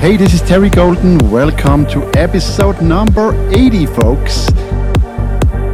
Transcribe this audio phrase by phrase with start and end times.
[0.00, 1.18] Hey, this is Terry Golden.
[1.30, 4.46] Welcome to episode number 80, folks.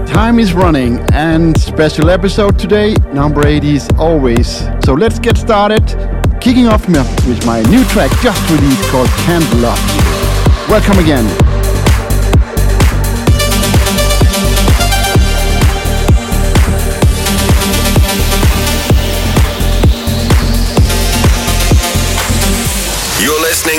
[0.04, 4.66] Time is running, and special episode today, number 80 is always.
[4.84, 5.86] So let's get started.
[6.40, 9.78] Kicking off with my new track just released called Can't Love.
[10.68, 11.55] Welcome again.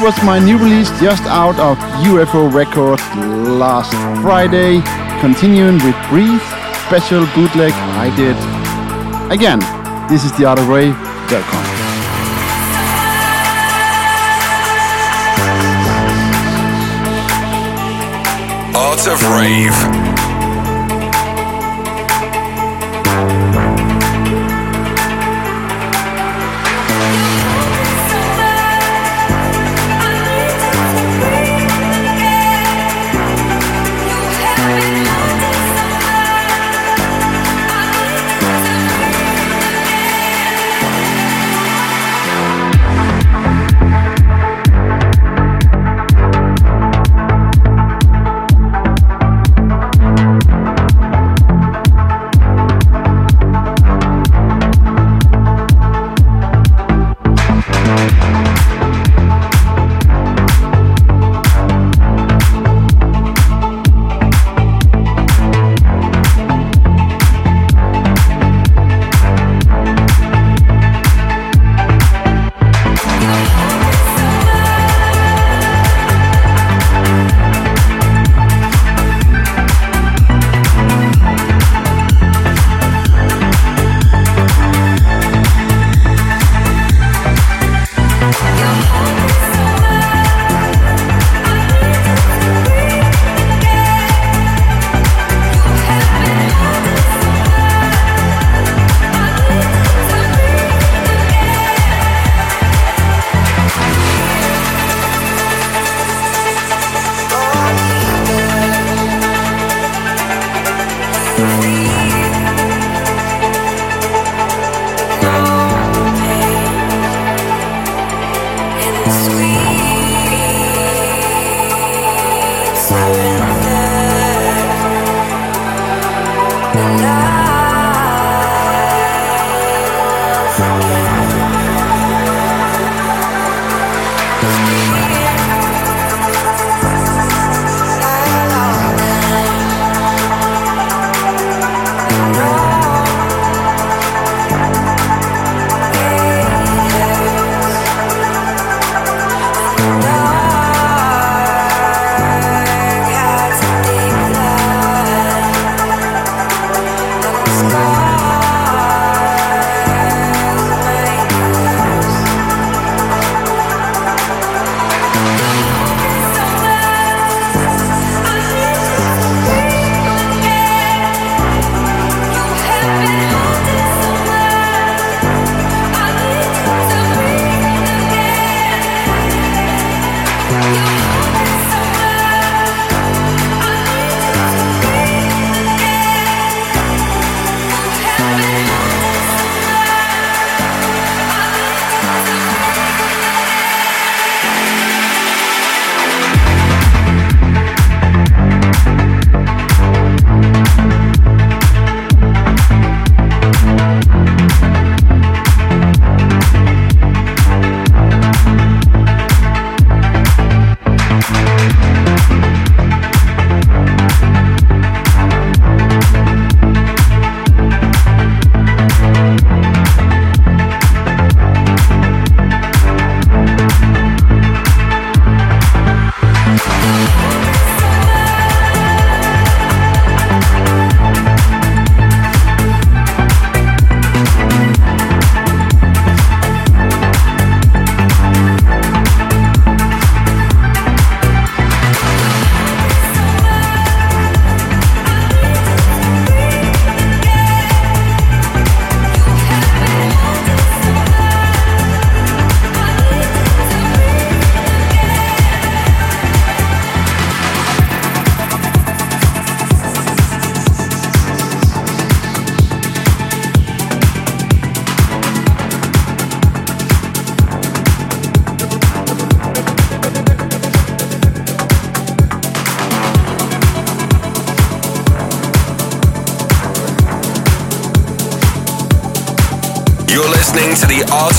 [0.00, 4.80] Was my new release just out of UFO Records last Friday.
[5.20, 6.40] Continuing with Breathe,
[6.86, 8.36] special bootleg I did.
[9.30, 9.58] Again,
[10.08, 10.96] this is the of Rave.
[11.30, 11.80] Welcome.
[18.74, 20.09] Art of Rave.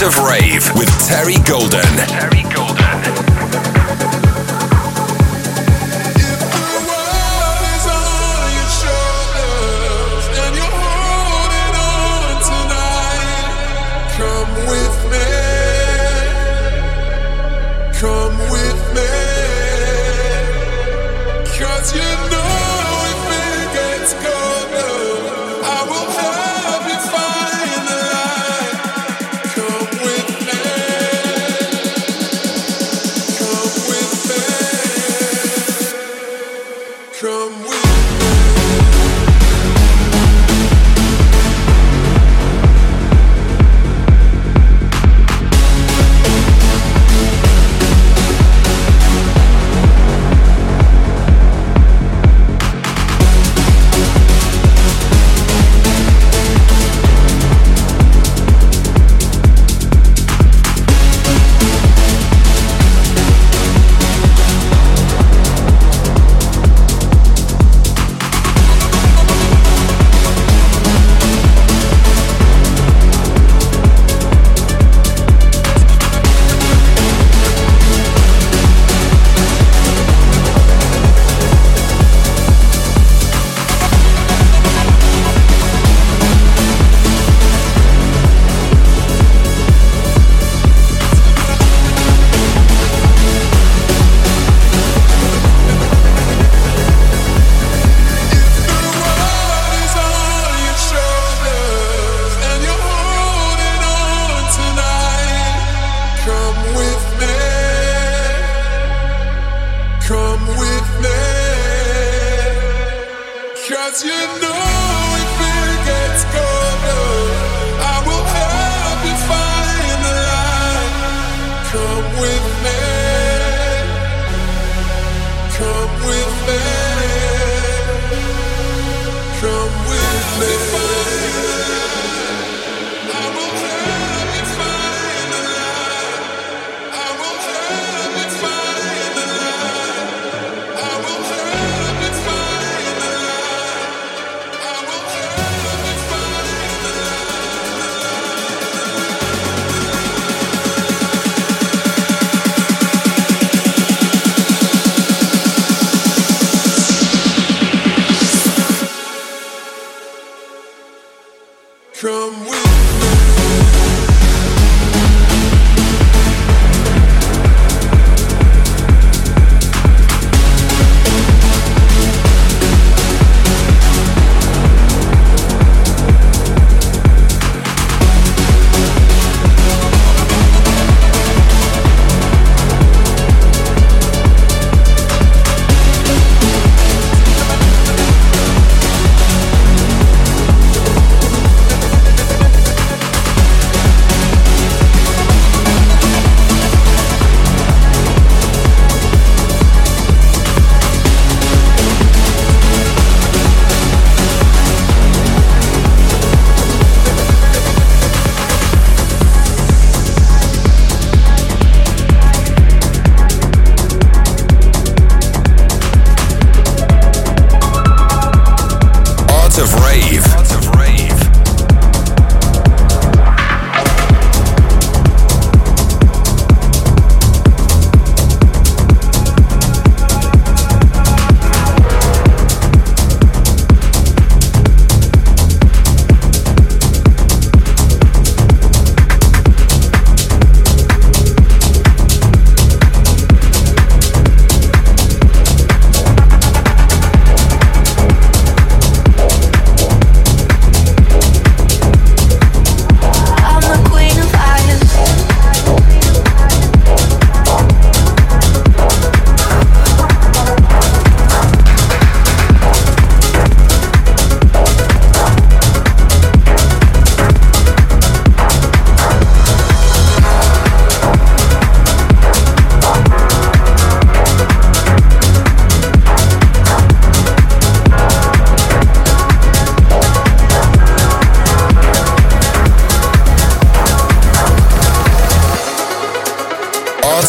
[0.03, 2.20] Of Rave with Terry Golden.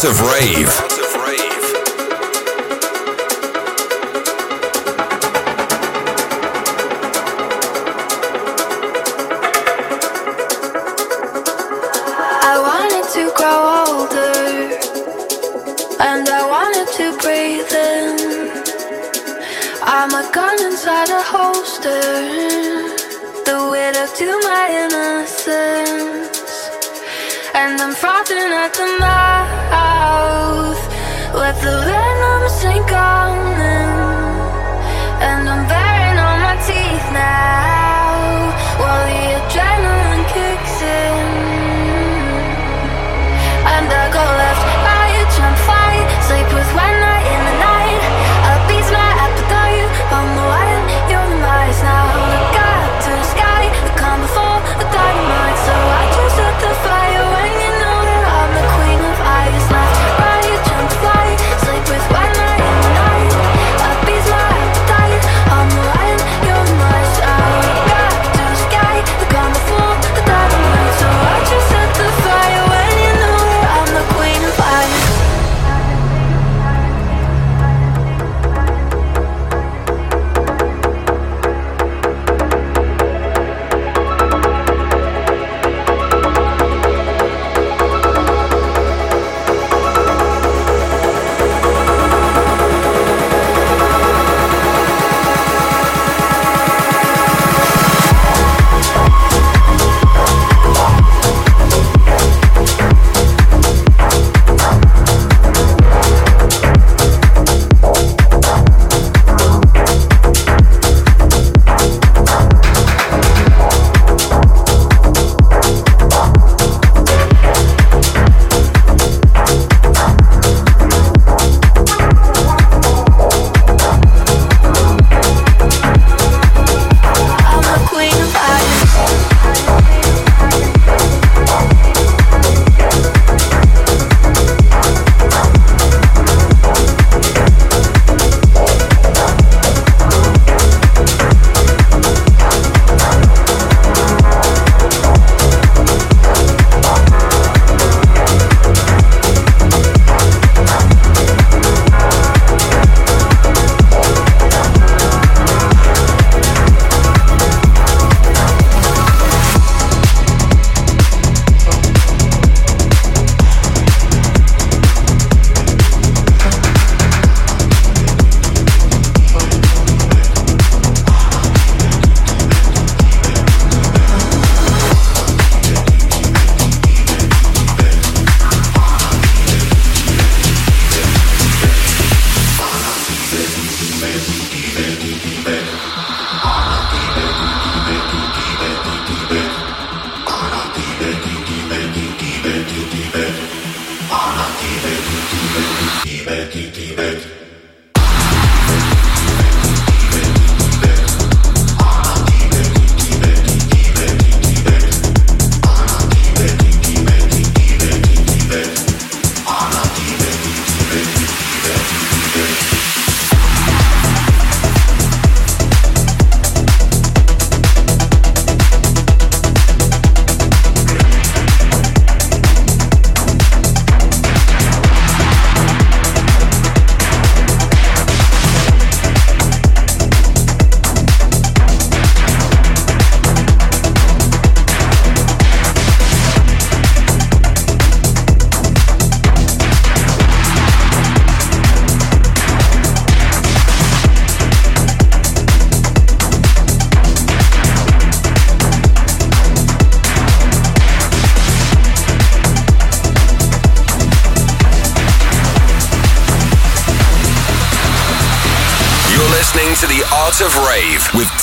[0.05, 0.92] Of Rave.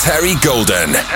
[0.03, 1.10] Terry Golden.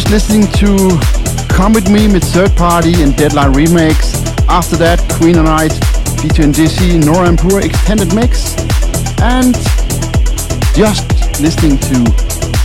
[0.00, 0.98] Just listening to
[1.48, 4.14] Come With Me with Third Party and Deadline Remix.
[4.46, 5.70] After that, Queen and I
[6.20, 8.54] featuring Dizzy, Nora En Pure extended mix.
[9.22, 9.54] And
[10.76, 11.08] just
[11.40, 11.94] listening to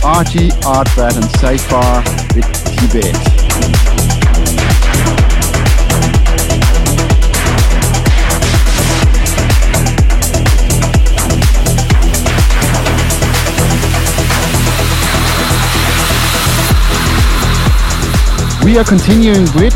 [0.04, 2.02] RG, Artbat and Cypher
[2.36, 2.44] with
[2.76, 3.31] Tibet.
[18.72, 19.74] We are continuing with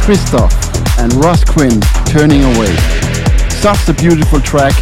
[0.00, 0.54] Christoph
[0.98, 2.74] and Ross Quinn, Turning Away.
[3.50, 4.72] Such a beautiful track,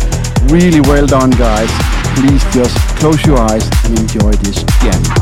[0.44, 1.68] really well done guys.
[2.14, 5.21] Please just close your eyes and enjoy this jam.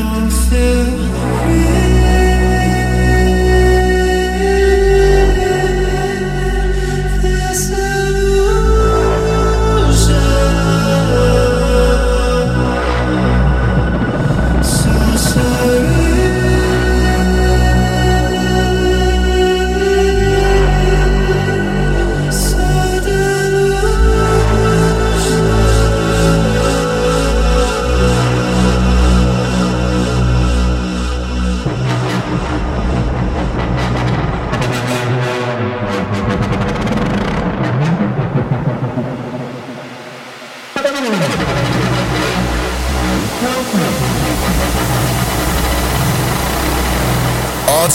[0.00, 0.86] don't feel
[1.46, 1.89] real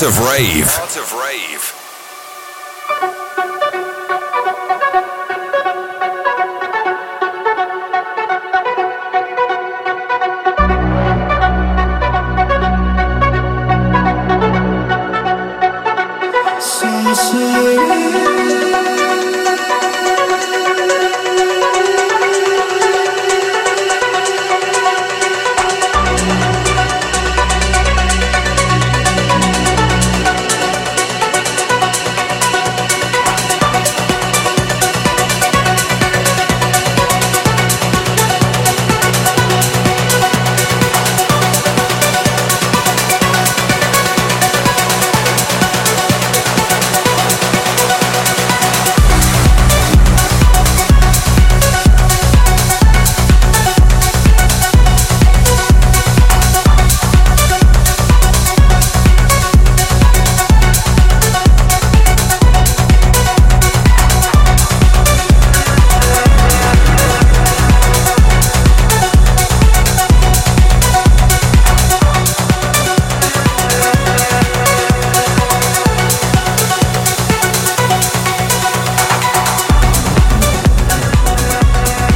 [0.05, 0.84] of rave.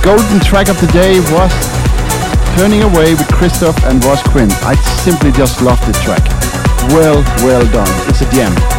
[0.10, 1.54] Golden track of the day was
[2.58, 4.50] Turning Away with Christoph and Ross Quinn.
[4.64, 6.26] I simply just love this track.
[6.90, 8.10] Well, well done.
[8.10, 8.79] It's a gem.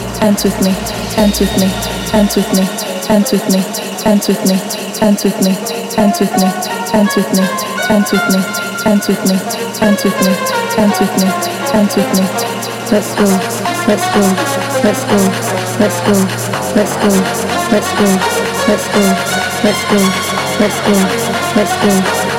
[0.21, 0.71] dance with me,
[1.15, 1.67] dance with me,
[2.11, 2.63] dance with me,
[3.01, 3.59] dance with me,
[3.97, 4.55] dance with me,
[4.99, 5.51] dance with me,
[5.91, 6.45] dance with me,
[6.91, 7.41] dance with me,
[7.89, 8.41] dance with me,
[8.79, 10.33] dance with me dance with me,
[10.77, 11.29] dance with me,
[11.71, 12.25] dance with me.
[12.91, 13.25] Let's go,
[13.87, 14.21] let's go,
[14.85, 15.17] let's go,
[15.81, 16.13] let's go,
[16.75, 17.09] let's go,
[17.71, 18.05] let's go,
[18.53, 19.09] let's go,
[19.63, 19.99] let's go,
[20.59, 20.95] let's go,
[21.55, 22.30] let's go,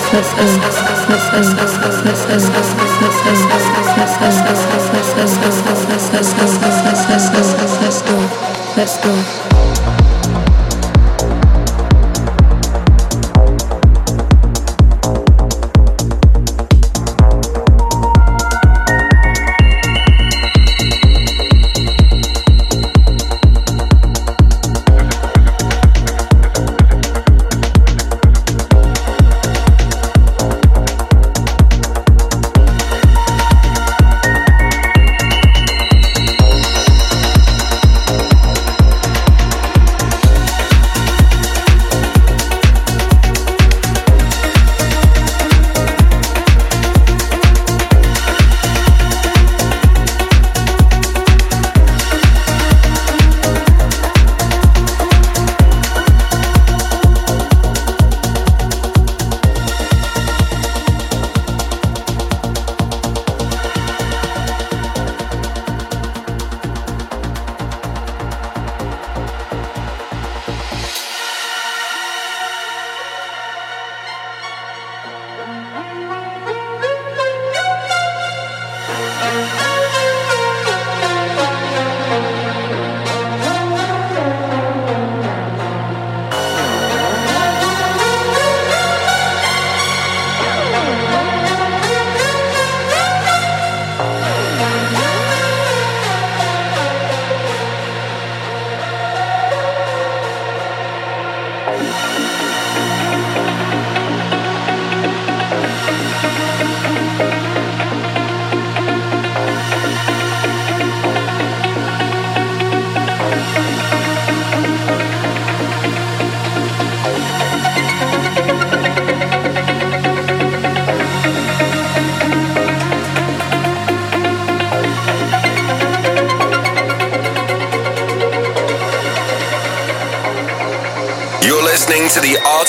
[8.75, 9.62] Let's go.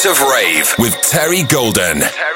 [0.06, 2.00] Of Rave with Terry Golden.
[2.00, 2.33] We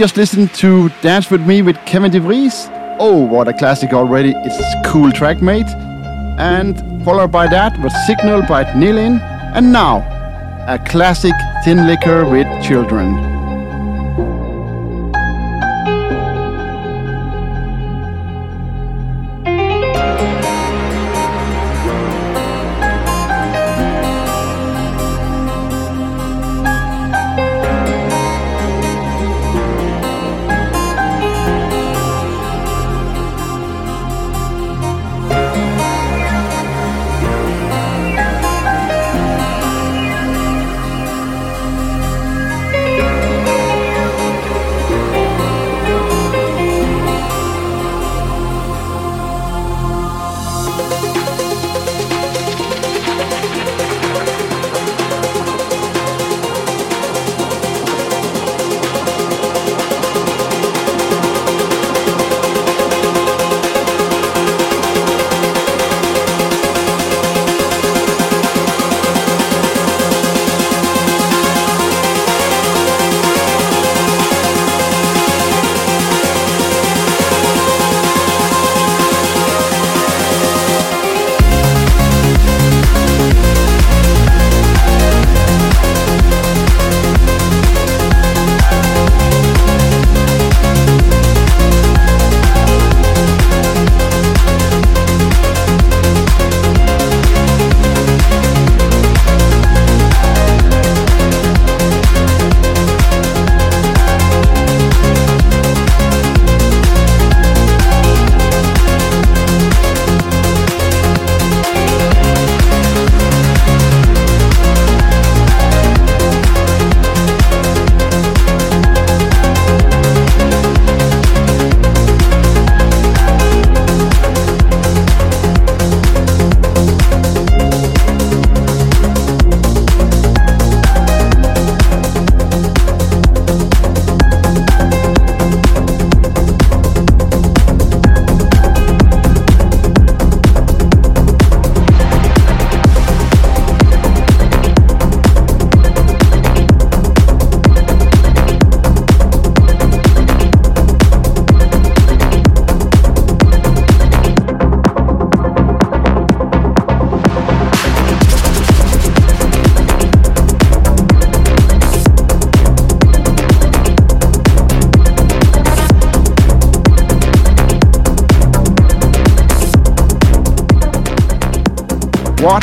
[0.00, 2.70] just listened to Dance With Me with Kevin DeVries.
[2.98, 4.32] Oh, what a classic already.
[4.34, 5.66] It's a cool track, mate.
[6.38, 9.20] And followed by that was Signal by Nilin.
[9.54, 9.98] And now,
[10.66, 11.34] a classic
[11.66, 13.29] Tinlicker with Children.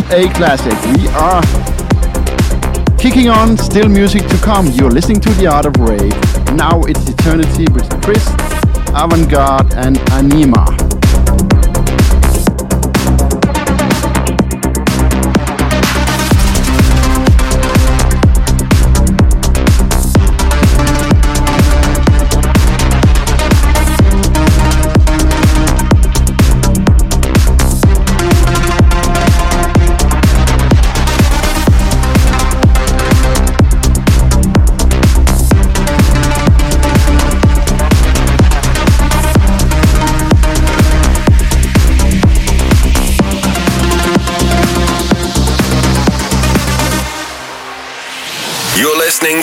[0.10, 0.72] A classic.
[0.96, 1.44] We are
[2.98, 4.68] kicking on, still music to come.
[4.68, 6.14] You're listening to The Art of Rave.
[6.56, 8.26] Now it's Eternity with Chris,
[8.96, 10.87] Avantgarde, and Anyma.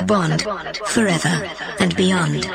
[0.00, 0.42] A bond
[0.86, 1.46] forever
[1.78, 2.48] and beyond.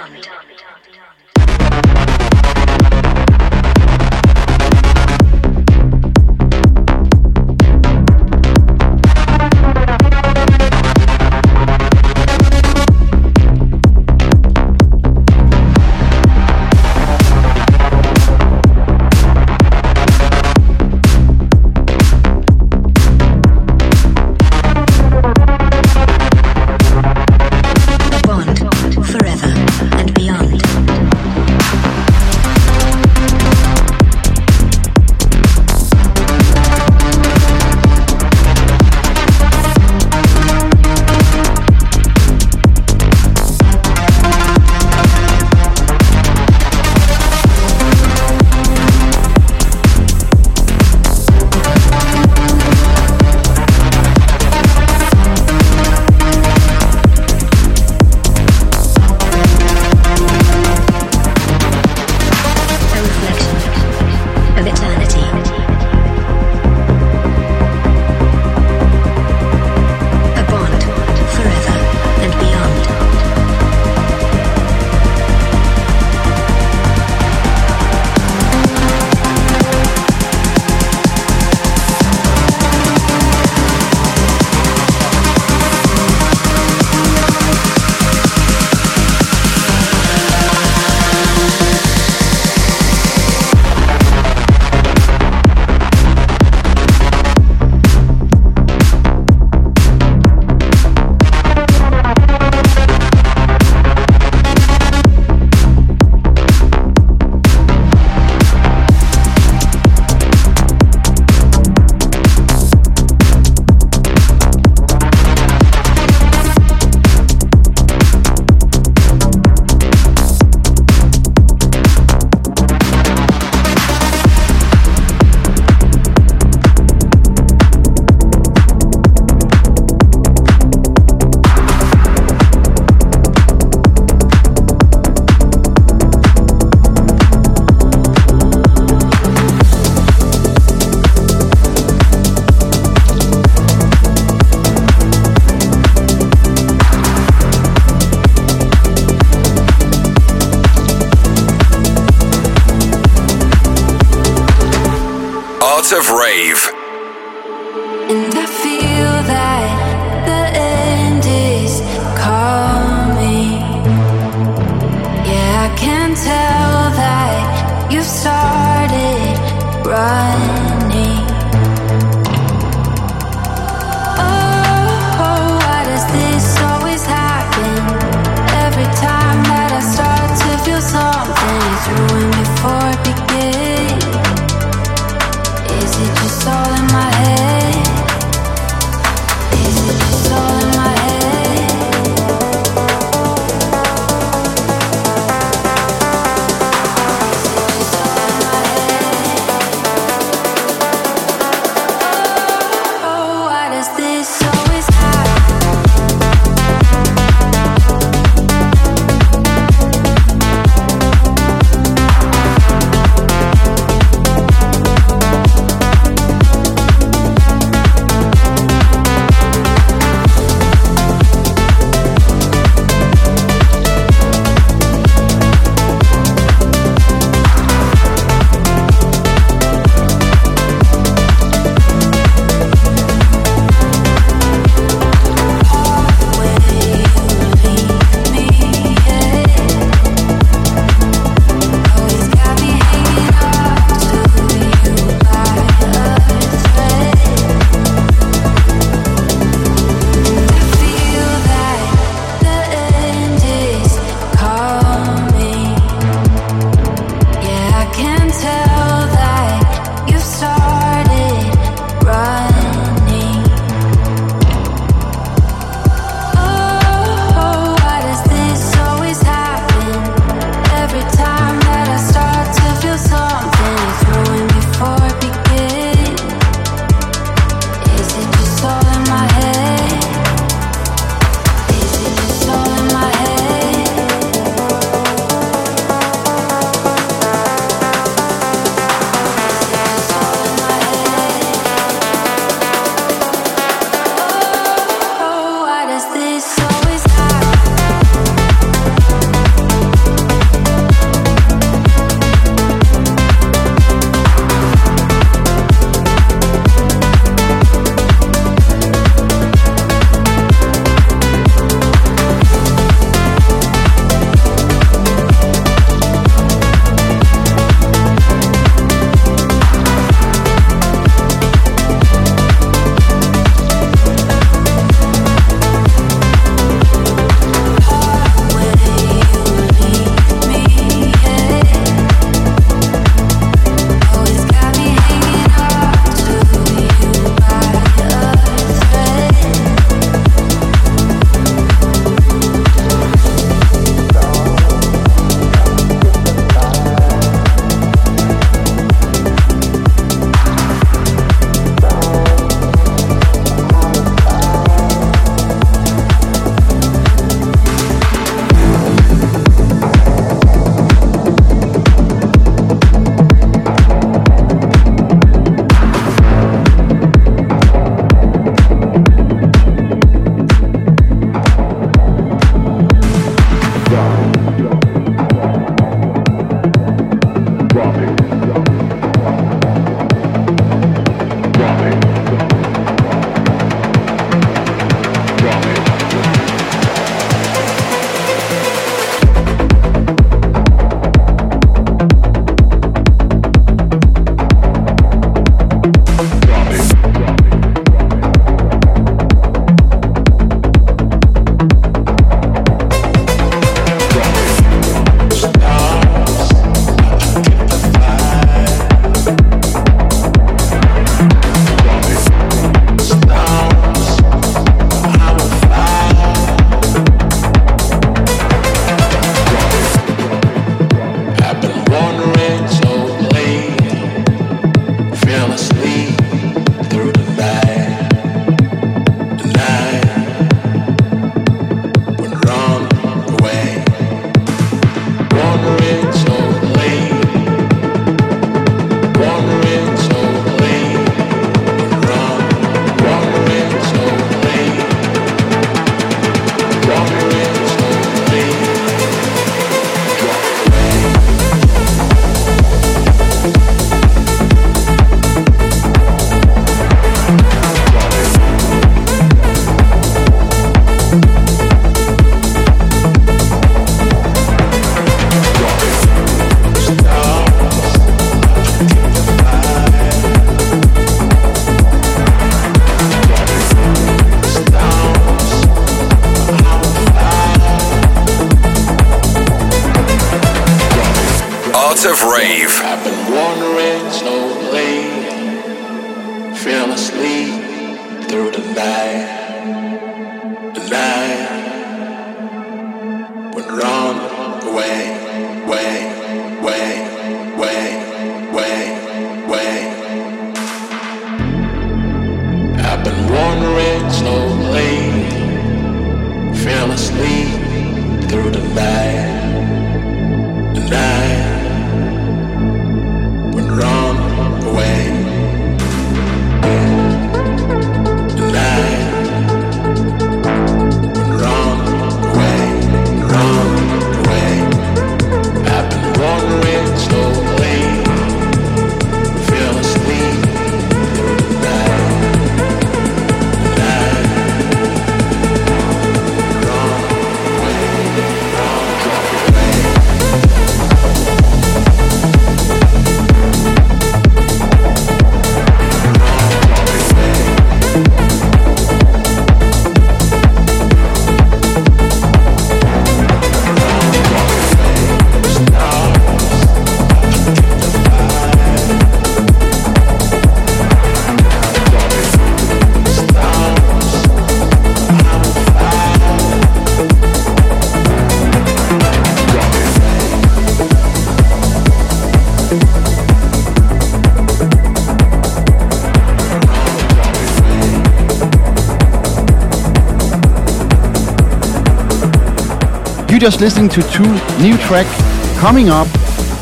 [583.46, 584.24] just listening to two
[584.60, 585.16] new tracks
[585.60, 586.08] coming up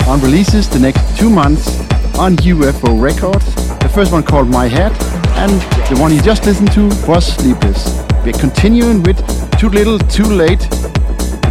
[0.06, 1.80] on releases the next two months
[2.20, 3.56] on UFO Records.
[3.80, 4.92] The first one called My Head,
[5.38, 8.04] and the one you just listened to was Sleepless.
[8.26, 9.18] We're continuing with
[9.58, 10.70] Too Little, Too Late,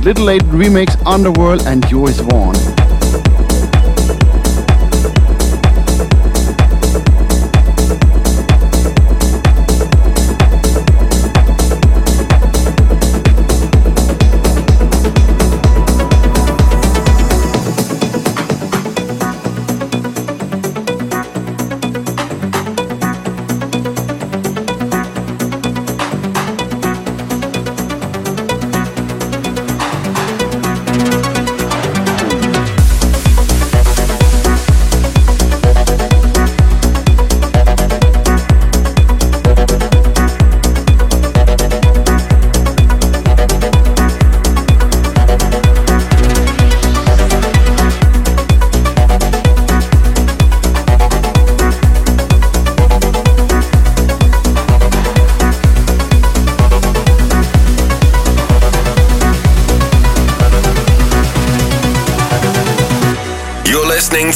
[0.03, 2.82] Little Late remix Underworld and Joyce Vaughn.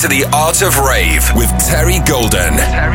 [0.09, 2.86] to the Art of Rave with Terry Golden.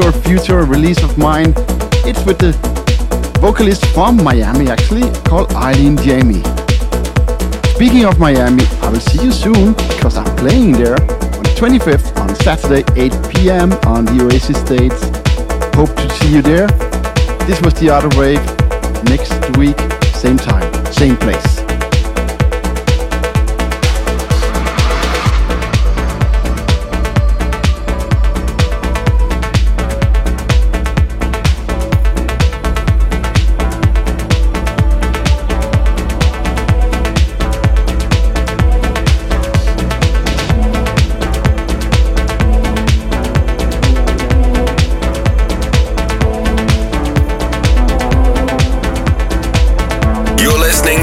[0.00, 1.52] A future release of mine.
[2.06, 2.52] It's with the
[3.40, 6.42] vocalist from Miami actually, called Eileen Jamie.
[7.74, 12.16] Speaking of Miami, I will see you soon because I'm playing there on the 25th
[12.20, 13.72] on Saturday 8 p.m.
[13.86, 14.92] on the Oasis stage.
[15.74, 16.66] Hope to see you there.
[17.46, 18.44] This was the Other Wave.
[19.04, 19.78] Next week,
[20.14, 21.57] same time, same place.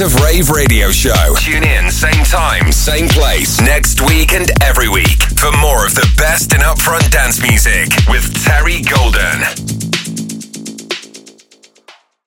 [0.00, 1.34] Of Rave radio show.
[1.38, 6.10] Tune in, same time, same place, next week and every week for more of the
[6.16, 9.63] best in upfront dance music with Terry Golden.